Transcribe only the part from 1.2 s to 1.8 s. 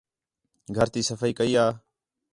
کَئی یا